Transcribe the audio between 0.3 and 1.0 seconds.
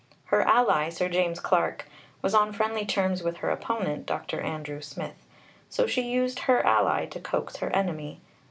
Her ally,